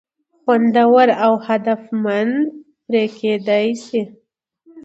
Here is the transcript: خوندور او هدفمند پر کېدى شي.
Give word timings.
خوندور 0.41 1.07
او 1.25 1.33
هدفمند 1.47 2.39
پر 2.87 3.05
کېدى 3.17 3.65
شي. 3.83 4.01